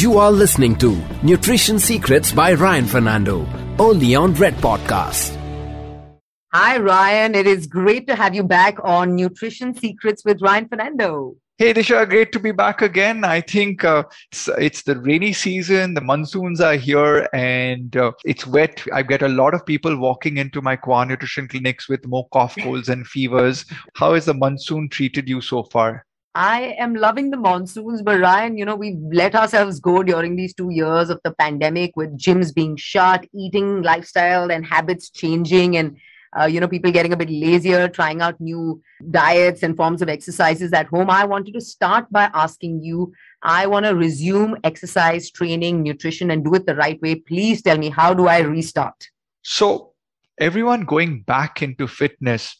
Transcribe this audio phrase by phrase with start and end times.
[0.00, 3.46] You are listening to Nutrition Secrets by Ryan Fernando,
[3.78, 5.36] only on Red Podcast.
[6.54, 7.34] Hi, Ryan.
[7.34, 11.36] It is great to have you back on Nutrition Secrets with Ryan Fernando.
[11.58, 13.24] Hey, Disha, great to be back again.
[13.24, 18.46] I think uh, it's, it's, the rainy season, the monsoons are here, and uh, it's
[18.46, 18.82] wet.
[18.94, 22.56] I get a lot of people walking into my Qua Nutrition clinics with more cough,
[22.56, 23.66] colds, and fevers.
[23.96, 26.06] How has the monsoon treated you so far?
[26.34, 30.54] I am loving the monsoons, but Ryan, you know, we've let ourselves go during these
[30.54, 35.96] two years of the pandemic with gyms being shut, eating lifestyle and habits changing, and
[36.38, 40.08] uh, you know, people getting a bit lazier, trying out new diets and forms of
[40.08, 41.10] exercises at home.
[41.10, 46.44] I wanted to start by asking you I want to resume exercise, training, nutrition, and
[46.44, 47.16] do it the right way.
[47.16, 49.08] Please tell me, how do I restart?
[49.42, 49.94] So,
[50.38, 52.56] everyone going back into fitness,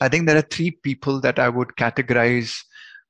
[0.00, 2.58] I think there are three people that I would categorize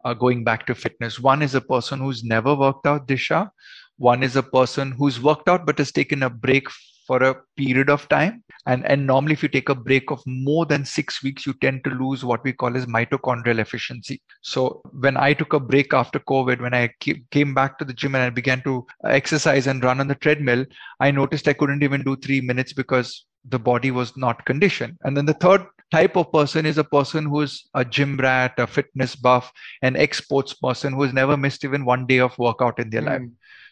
[0.04, 1.18] uh, going back to fitness.
[1.18, 3.50] One is a person who's never worked out, Disha.
[3.96, 6.69] One is a person who's worked out but has taken a break
[7.06, 8.44] for a period of time.
[8.66, 11.83] And, and normally, if you take a break of more than six weeks, you tend
[11.84, 14.20] to lose what we call as mitochondrial efficiency.
[14.42, 16.91] So, when I took a break after COVID, when I
[17.30, 20.64] came back to the gym and I began to exercise and run on the treadmill,
[21.00, 24.97] I noticed I couldn't even do three minutes because the body was not conditioned.
[25.03, 28.66] And then the third type of person is a person who's a gym rat, a
[28.66, 29.52] fitness buff,
[29.83, 33.02] an ex sports person who has never missed even one day of workout in their
[33.02, 33.06] mm.
[33.06, 33.22] life.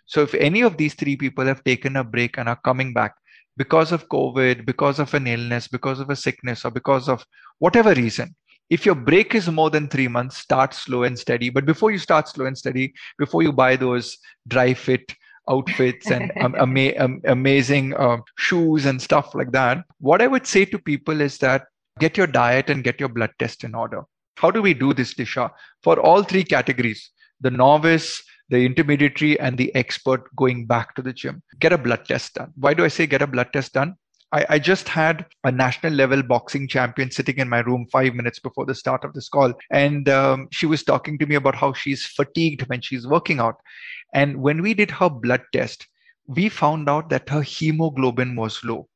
[0.07, 3.15] So if any of these three people have taken a break and are coming back
[3.57, 7.25] because of COVID, because of an illness, because of a sickness, or because of
[7.59, 8.35] whatever reason,
[8.71, 11.51] if your break is more than three months, start slow and steady.
[11.51, 15.15] But before you start slow and steady, before you buy those dry fit
[15.49, 20.47] outfits and um, ama- um, amazing uh, shoes and stuff like that, what I would
[20.47, 21.65] say to people is that
[21.99, 24.03] get your diet and get your blood test in order.
[24.37, 25.51] How do we do this, Disha?
[25.83, 27.11] For all three categories
[27.41, 32.05] the novice, the intermediary, and the expert going back to the gym, get a blood
[32.07, 32.53] test done.
[32.57, 33.95] Why do I say get a blood test done?
[34.33, 38.39] I, I, just had a national level boxing champion sitting in my room five minutes
[38.39, 39.55] before the start of this call.
[39.71, 43.57] And um, she was talking to me about how she's fatigued when she's working out.
[44.13, 45.87] And when we did her blood test,
[46.27, 48.89] we found out that her hemoglobin was low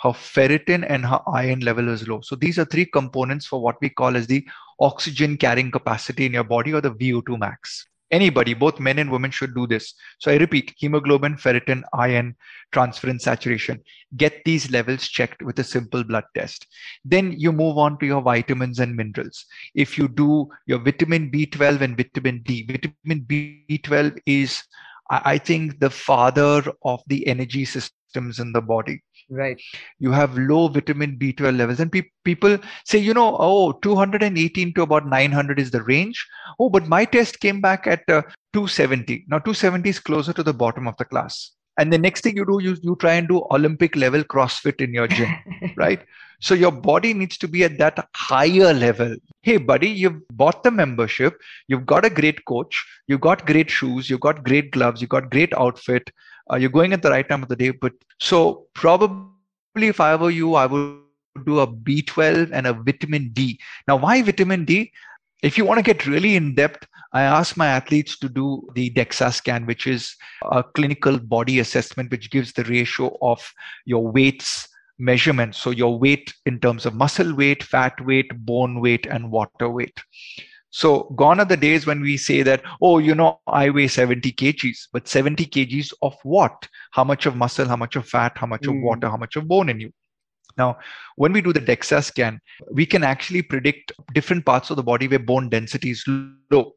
[0.00, 2.20] her ferritin and her iron level is low.
[2.20, 4.46] So these are three components for what we call as the
[4.80, 7.86] oxygen carrying capacity in your body or the VO2 max.
[8.12, 9.94] Anybody, both men and women, should do this.
[10.20, 12.36] So I repeat hemoglobin, ferritin, iron,
[12.72, 13.80] transferrin, saturation.
[14.16, 16.68] Get these levels checked with a simple blood test.
[17.04, 19.44] Then you move on to your vitamins and minerals.
[19.74, 24.62] If you do your vitamin B12 and vitamin D, vitamin B12 is,
[25.10, 29.60] I think, the father of the energy systems in the body right.
[29.98, 31.80] You have low vitamin b12 levels.
[31.80, 36.24] And pe- people say you know oh 218 to about 900 is the range.
[36.58, 38.22] Oh but my test came back at uh,
[38.52, 41.52] 270 now 270 is closer to the bottom of the class.
[41.78, 44.94] And the next thing you do you, you try and do olympic level crossfit in
[44.94, 45.34] your gym
[45.76, 46.02] right?
[46.38, 49.16] So your body needs to be at that higher level.
[49.42, 51.34] Hey buddy you've bought the membership.
[51.68, 52.84] You've got a great coach.
[53.08, 54.08] You've got great shoes.
[54.08, 55.00] You've got great gloves.
[55.00, 56.10] You've got great outfit
[56.50, 57.70] uh, you're going at the right time of the day.
[57.70, 59.30] But so probably
[59.76, 61.00] if I were you, I would
[61.44, 63.58] do a B12 and a vitamin D.
[63.86, 64.92] Now, why vitamin D?
[65.42, 68.90] If you want to get really in depth, I ask my athletes to do the
[68.90, 70.16] DEXA scan, which is
[70.50, 73.52] a clinical body assessment, which gives the ratio of
[73.84, 74.68] your weights
[74.98, 75.54] measurement.
[75.54, 79.98] So, your weight in terms of muscle weight, fat weight, bone weight, and water weight.
[80.70, 84.32] So gone are the days when we say that, oh, you know, I weigh 70
[84.32, 86.68] kgs, but 70 kgs of what?
[86.90, 88.68] How much of muscle, how much of fat, how much mm.
[88.68, 88.82] of hmm.
[88.82, 89.92] water, how much of bone in you?
[90.56, 90.78] Now,
[91.16, 92.40] when we do the DEXA scan,
[92.72, 96.04] we can actually predict different parts of the body where bone density is
[96.50, 96.72] low.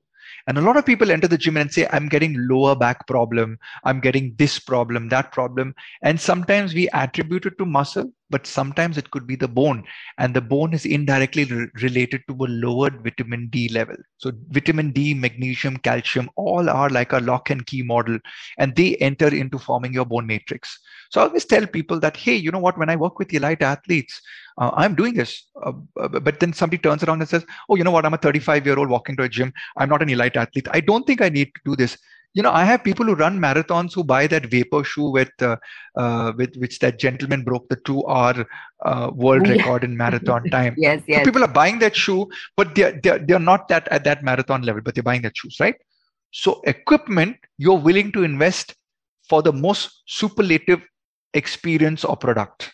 [0.48, 3.58] And a lot of people enter the gym and say, I'm getting lower back problem.
[3.84, 5.76] I'm getting this problem, that problem.
[6.04, 9.84] And sometimes we attribute it to muscle, but sometimes it could be the bone.
[10.18, 13.96] And the bone is indirectly re- related to a lowered vitamin D level.
[14.18, 18.20] So vitamin D, magnesium, calcium, all are like a lock and key model,
[18.58, 20.80] and they enter into forming your bone matrix.
[21.10, 23.64] So I always tell people that, hey, you know what, when I work with elite
[23.64, 24.22] athletes,
[24.60, 25.46] uh, I'm doing this.
[25.64, 28.66] Uh, but then somebody turns around and says, oh, you know what, I'm a 35
[28.66, 29.54] year old walking to a gym.
[29.78, 30.68] I'm not an elite athlete.
[30.72, 31.98] I don't think I need to do this.
[32.34, 35.58] You know, I have people who run marathons who buy that vapor shoe with, uh,
[35.96, 38.46] uh with which that gentleman broke the two-hour
[38.86, 40.76] uh, world record in marathon time.
[40.78, 41.20] yes, yes.
[41.20, 44.62] So people are buying that shoe, but they're, they're they're not that at that marathon
[44.62, 45.76] level, but they're buying that shoes, right?
[46.32, 48.76] So equipment you're willing to invest
[49.28, 50.82] for the most superlative
[51.34, 52.72] experience or product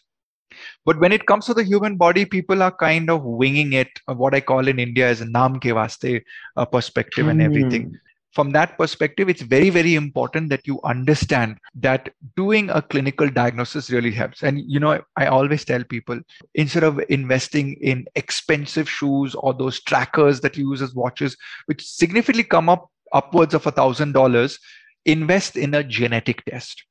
[0.85, 4.35] but when it comes to the human body, people are kind of winging it, what
[4.35, 6.21] I call in India as a naam ke vaste
[6.57, 7.31] uh, perspective mm.
[7.31, 7.97] and everything.
[8.35, 13.89] From that perspective, it's very, very important that you understand that doing a clinical diagnosis
[13.89, 14.43] really helps.
[14.43, 16.19] And, you know, I always tell people
[16.53, 21.37] instead of investing in expensive shoes or those trackers that you use as watches,
[21.67, 24.59] which significantly come up upwards of a thousand dollars,
[25.05, 26.83] invest in a genetic test.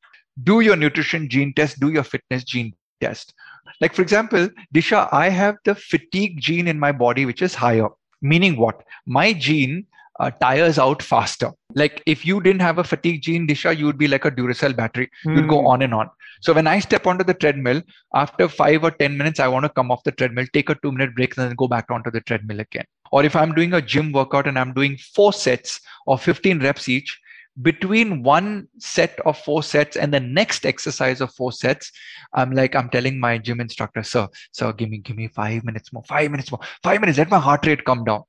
[0.43, 3.35] Do your nutrition gene test, do your fitness gene test.
[3.83, 7.89] Like, for example, Disha, I have the fatigue gene in my body, which is higher.
[8.23, 8.83] Meaning what?
[9.05, 9.87] My gene
[10.21, 11.51] uh, tires out faster.
[11.75, 14.77] Like if you didn't have a fatigue gene, Disha, you would be like a Duracell
[14.77, 15.11] battery.
[15.27, 15.37] Mm.
[15.37, 15.67] You'd go hmm.
[15.67, 16.11] on and on.
[16.41, 17.83] So when I step onto the treadmill,
[18.15, 20.93] after five or 10 minutes, I want to come off the treadmill, take a two
[20.93, 22.85] minute break, and then go back onto the treadmill again.
[23.13, 26.89] Or if I'm doing a gym workout and I'm doing four sets of 15 reps
[26.89, 27.19] each,
[27.63, 31.93] between one set of four sets and the next exercise of four sets,
[32.33, 35.93] I'm like, I'm telling my gym instructor, sir, sir, give me, give me five minutes
[35.93, 38.25] more, five minutes more, five minutes, let my heart rate come down.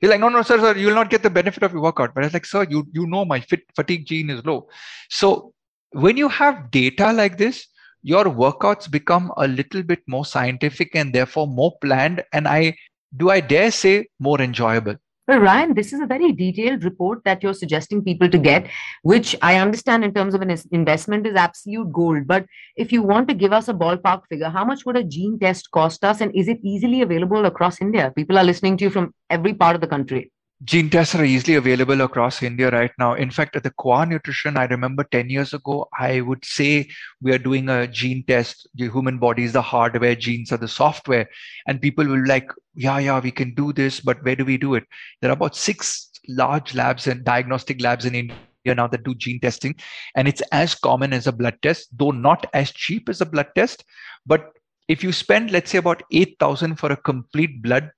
[0.00, 2.14] He's like, no, no, sir, sir, you will not get the benefit of your workout.
[2.14, 4.68] But I was like, sir, you you know my fit fatigue gene is low.
[5.10, 5.52] So
[5.92, 7.66] when you have data like this,
[8.02, 12.24] your workouts become a little bit more scientific and therefore more planned.
[12.32, 12.76] And I
[13.16, 14.96] do I dare say more enjoyable.
[15.38, 18.66] Ryan, this is a very detailed report that you're suggesting people to get,
[19.02, 22.26] which I understand in terms of an investment is absolute gold.
[22.26, 22.46] But
[22.76, 25.70] if you want to give us a ballpark figure, how much would a gene test
[25.70, 26.20] cost us?
[26.20, 28.12] And is it easily available across India?
[28.16, 30.32] People are listening to you from every part of the country.
[30.62, 33.14] Gene tests are easily available across India right now.
[33.14, 36.86] In fact, at the Qua Nutrition, I remember 10 years ago, I would say
[37.22, 38.68] we are doing a gene test.
[38.74, 41.30] The human body is the hardware, genes are the software.
[41.66, 44.74] And people will like, yeah, yeah, we can do this, but where do we do
[44.74, 44.84] it?
[45.22, 48.36] There are about six large labs and diagnostic labs in India
[48.66, 49.74] now that do gene testing.
[50.14, 53.48] And it's as common as a blood test, though not as cheap as a blood
[53.54, 53.82] test.
[54.26, 54.52] But
[54.88, 57.90] if you spend, let's say, about 8,000 for a complete blood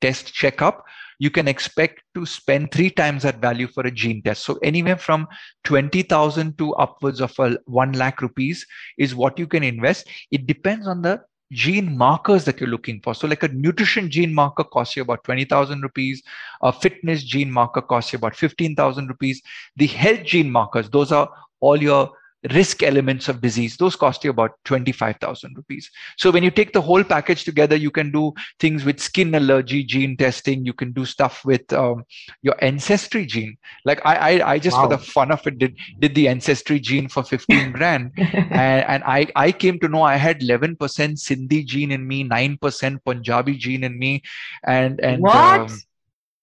[0.00, 0.84] test checkup,
[1.18, 4.44] you can expect to spend three times that value for a gene test.
[4.44, 5.26] So anywhere from
[5.64, 8.66] 20,000 to upwards of a 1 lakh rupees
[8.98, 10.08] is what you can invest.
[10.30, 11.22] It depends on the
[11.52, 13.14] gene markers that you're looking for.
[13.14, 16.22] So like a nutrition gene marker costs you about 20,000 rupees.
[16.62, 19.40] A fitness gene marker costs you about 15,000 rupees.
[19.76, 21.30] The health gene markers, those are
[21.60, 22.10] all your
[22.52, 25.90] risk elements of disease those cost you about 25000 rupees.
[26.18, 29.82] So when you take the whole package together you can do things with skin allergy
[29.82, 32.04] gene testing you can do stuff with um,
[32.42, 33.56] your ancestry gene.
[33.84, 34.84] Like i i, I just wow.
[34.84, 38.12] for the fun of it did did the ancestry gene for 15 grand.
[38.16, 43.04] And, and i i came to know i had 11% sindhi gene in me 9%
[43.04, 44.22] punjabi gene in me
[44.66, 45.60] and and what?
[45.60, 45.80] Um,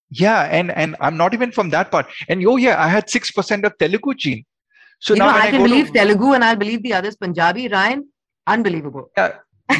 [0.10, 2.08] yeah and and i'm not even from that part.
[2.28, 4.46] And oh yeah i had 6% of telugu gene
[5.02, 7.16] so you now know, I can I believe to, Telugu and I'll believe the others
[7.16, 8.08] Punjabi, Ryan.
[8.46, 9.10] Unbelievable.
[9.18, 9.32] Yeah,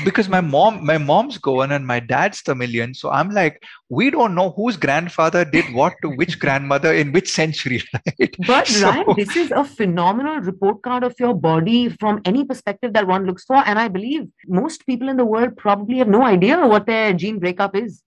[0.04, 2.94] because my mom, my mom's Goan and my dad's Tamilian.
[2.96, 7.32] So I'm like, we don't know whose grandfather did what to which grandmother in which
[7.32, 8.36] century, right?
[8.48, 12.94] But so, Ryan, this is a phenomenal report card of your body from any perspective
[12.94, 13.58] that one looks for.
[13.58, 17.40] And I believe most people in the world probably have no idea what their gene
[17.40, 18.02] breakup is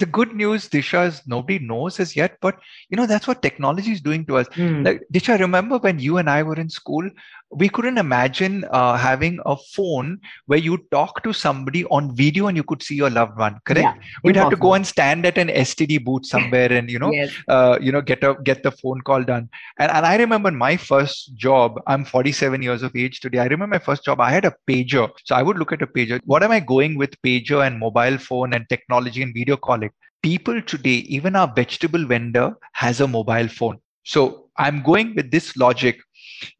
[0.00, 2.58] the good news, Disha, is nobody knows as yet, but
[2.88, 4.48] you know that's what technology is doing to us.
[4.48, 4.84] Mm.
[4.84, 7.08] Like, Disha, remember when you and I were in school,
[7.50, 12.56] we couldn't imagine uh, having a phone where you talk to somebody on video and
[12.56, 13.58] you could see your loved one.
[13.64, 13.84] Correct?
[13.84, 14.50] Yeah, We'd impossible.
[14.50, 17.32] have to go and stand at an STD booth somewhere and you know, yes.
[17.48, 19.48] uh, you know, get a get the phone call done.
[19.78, 21.80] And and I remember my first job.
[21.86, 23.38] I'm 47 years of age today.
[23.38, 24.20] I remember my first job.
[24.20, 26.20] I had a pager, so I would look at a pager.
[26.24, 29.90] What am I going with pager and mobile phone and technology and video calling?
[30.22, 33.78] People today, even our vegetable vendor has a mobile phone.
[34.04, 36.00] So I'm going with this logic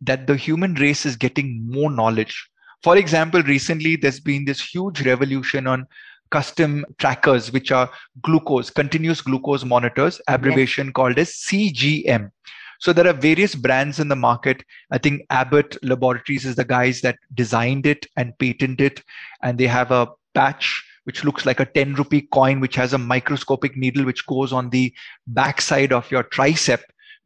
[0.00, 2.48] that the human race is getting more knowledge.
[2.82, 5.86] For example, recently there's been this huge revolution on
[6.30, 7.90] custom trackers, which are
[8.22, 10.92] glucose, continuous glucose monitors, abbreviation yes.
[10.92, 12.30] called as CGM.
[12.78, 14.64] So there are various brands in the market.
[14.90, 19.04] I think Abbott Laboratories is the guys that designed it and patented it.
[19.42, 22.98] And they have a patch which looks like a 10 rupee coin, which has a
[22.98, 24.94] microscopic needle which goes on the
[25.26, 26.80] backside of your tricep,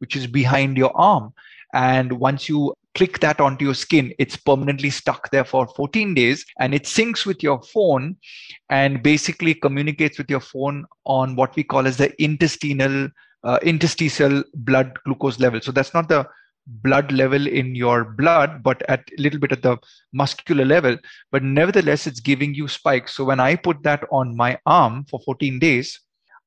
[0.05, 1.33] which is behind your arm.
[1.73, 6.45] And once you click that onto your skin, it's permanently stuck there for 14 days
[6.59, 8.17] and it syncs with your phone
[8.69, 13.09] and basically communicates with your phone on what we call as the intestinal
[13.43, 15.59] uh, interstitial blood glucose level.
[15.59, 16.27] So that's not the
[16.67, 19.77] blood level in your blood, but at a little bit at the
[20.13, 20.97] muscular level.
[21.31, 23.15] But nevertheless, it's giving you spikes.
[23.15, 25.99] So when I put that on my arm for 14 days,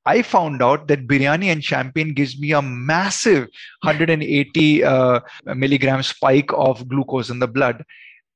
[0.06, 3.48] I found out that biryani and champagne gives me a massive
[3.82, 5.20] 180 uh,
[5.54, 7.84] milligram spike of glucose in the blood.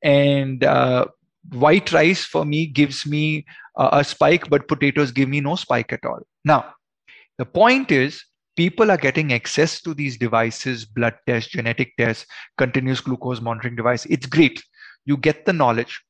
[0.02, 1.06] And uh,
[1.50, 5.92] white rice for me gives me uh, a spike, but potatoes give me no spike
[5.92, 6.20] at all.
[6.44, 6.74] Now,
[7.38, 8.22] the point is,
[8.56, 12.26] people are getting access to these devices, blood tests, genetic tests,
[12.58, 14.04] continuous glucose monitoring device.
[14.06, 14.62] It's great.
[15.04, 16.02] You get the knowledge.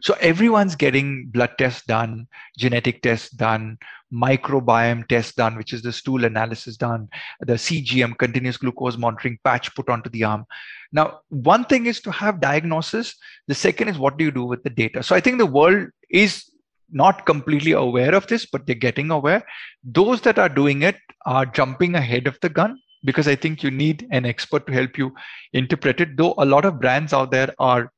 [0.00, 2.26] So everyone's getting blood tests done,
[2.58, 3.78] genetic tests done,
[4.12, 7.08] microbiome tests done, which is the stool analysis done,
[7.40, 10.44] the CGM, continuous glucose monitoring patch put onto the arm.
[10.92, 13.14] Now, one thing is to have diagnosis.
[13.48, 15.02] The second is what do you do with the data?
[15.02, 16.44] So I think the world is
[16.92, 19.42] not completely aware of this, but they're getting aware.
[19.84, 23.70] Those that are doing it are jumping ahead of the gun because I think you
[23.70, 25.14] need an expert to help you
[25.52, 26.16] interpret it.
[26.16, 27.92] Though a lot of brands out there are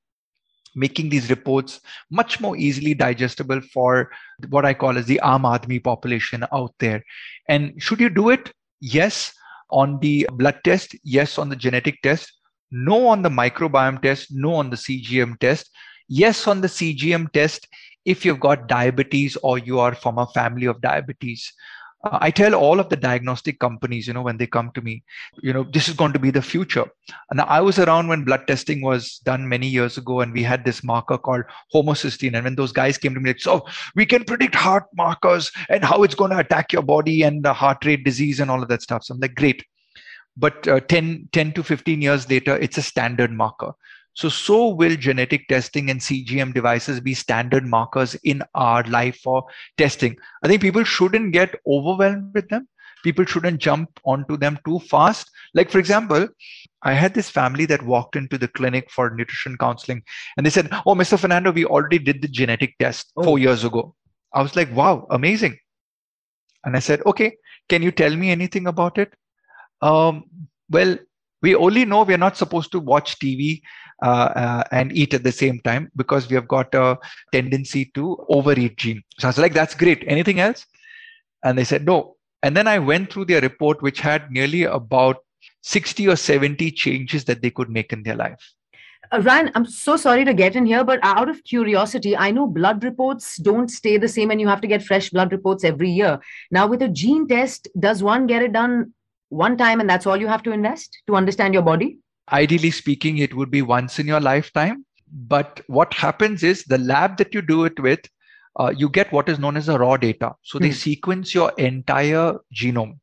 [0.75, 4.11] making these reports much more easily digestible for
[4.49, 7.05] what I call as the Aam Aadmi population out there.
[7.49, 8.52] And should you do it?
[8.81, 9.33] Yes,
[9.71, 12.33] on the blood test, yes, on the genetic test,
[12.71, 15.71] no on the microbiome test, no on the CGM test,
[16.09, 17.69] yes on the CGM test
[18.05, 21.52] if you've got diabetes or you are from a family of diabetes.
[22.05, 25.03] Uh, I tell all of the diagnostic companies, you know, when they come to me,
[25.43, 26.85] you know, this is going to be the future.
[27.31, 30.65] And I was around when blood testing was done many years ago, and we had
[30.65, 32.35] this marker called homocysteine.
[32.35, 35.85] And when those guys came to me, like, so we can predict heart markers and
[35.85, 38.69] how it's going to attack your body and the heart rate disease and all of
[38.69, 39.05] that stuff.
[39.05, 39.65] So I'm like, great.
[40.37, 43.73] But uh, 10, 10 to 15 years later, it's a standard marker.
[44.14, 49.45] So, so will genetic testing and CGM devices be standard markers in our life for
[49.78, 50.16] testing.
[50.42, 52.69] I think people shouldn't get overwhelmed with them.
[53.04, 55.31] People shouldn't jump onto them too fast.
[55.54, 56.28] Like, for example,
[56.83, 60.02] I had this family that walked into the clinic for nutrition counseling
[60.37, 61.19] and they said, Oh, Mr.
[61.19, 63.25] Fernando, we already did the genetic test oh.
[63.25, 63.95] four years ago.
[64.33, 65.59] I was like, Wow, amazing.
[66.64, 67.37] And I said, Okay,
[67.69, 69.12] can you tell me anything about it?
[69.81, 70.25] Um,
[70.71, 70.97] well,
[71.42, 73.62] we only know we're not supposed to watch TV
[74.03, 76.99] and eat at the same time because we have got a
[77.33, 79.03] tendency to overeat gene.
[79.19, 80.05] So I was like, that's great.
[80.07, 80.67] Anything else?
[81.45, 82.17] And they said, no.
[82.43, 85.19] And then I went through their report, which had nearly about
[85.63, 88.39] 60 or 70 changes that they could make in their life.
[89.13, 92.47] Uh, Ryan, I'm so sorry to get in here, but out of curiosity, I know
[92.47, 95.91] blood reports don't stay the same and you have to get fresh blood reports every
[95.91, 96.19] year.
[96.51, 98.95] Now, with a gene test, does one get it done
[99.29, 101.99] one time and that's all you have to invest to understand your body?
[102.31, 104.85] Ideally speaking, it would be once in your lifetime.
[105.12, 108.00] But what happens is the lab that you do it with,
[108.57, 110.35] uh, you get what is known as the raw data.
[110.43, 110.75] So they hmm.
[110.75, 112.99] sequence your entire genome.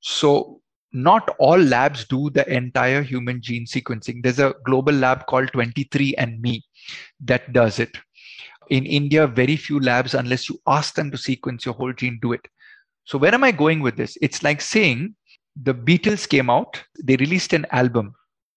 [0.00, 0.60] So
[0.92, 4.22] not all labs do the entire human gene sequencing.
[4.22, 6.62] There's a global lab called 23andMe
[7.20, 7.96] that does it.
[8.70, 12.32] In India, very few labs, unless you ask them to sequence your whole gene, do
[12.32, 12.46] it.
[13.04, 14.16] So where am I going with this?
[14.20, 15.14] It's like saying
[15.56, 18.14] the Beatles came out, they released an album,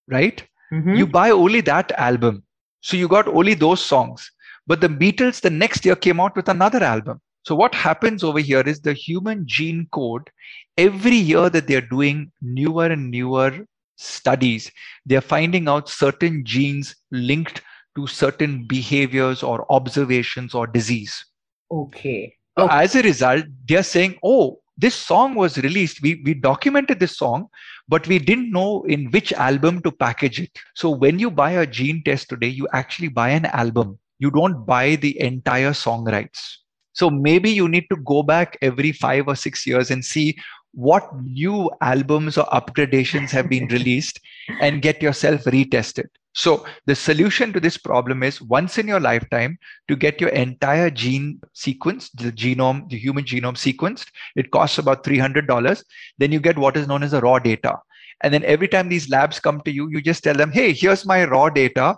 [0.08, 0.46] right?
[0.72, 0.96] Mm-hmm.
[0.96, 2.44] You buy only that album.
[2.82, 4.30] So you got only those songs.
[4.68, 7.22] But the Beatles the next year came out with another album.
[7.46, 10.30] So what happens over here is the human gene code,
[10.78, 13.66] every year that they're doing newer and newer
[13.98, 14.72] studies,
[15.06, 17.62] they're finding out certain genes linked
[17.96, 21.24] to certain behaviors or observations or disease.
[21.70, 22.34] Okay.
[22.58, 22.76] okay.
[22.76, 27.48] As a result, they're saying, oh, this song was released we, we documented this song
[27.88, 30.58] but we didn't know in which album to package it.
[30.76, 34.00] So when you buy a gene test today you actually buy an album.
[34.20, 36.60] You don't buy the entire song rights.
[36.94, 40.38] So maybe you need to go back every five or six years and see
[40.74, 44.20] what new albums or upgradations have been released
[44.60, 49.60] and get yourself retested so the solution to this problem is once in your lifetime
[49.88, 55.04] to get your entire gene sequence, the genome, the human genome sequenced, it costs about
[55.04, 55.84] $300.
[56.18, 57.78] Then you get what is known as the raw data.
[58.22, 61.06] And then every time these labs come to you, you just tell them, hey, here's
[61.06, 61.98] my raw data,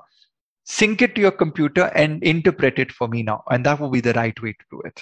[0.65, 3.43] sync it to your computer and interpret it for me now.
[3.49, 5.01] And that will be the right way to do it.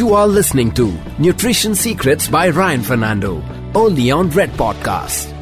[0.00, 3.42] You are listening to Nutrition Secrets by Ryan Fernando,
[3.74, 5.39] only on Red Podcast.